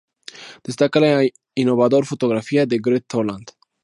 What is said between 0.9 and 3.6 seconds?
la innovador fotografía de Gregg Toland.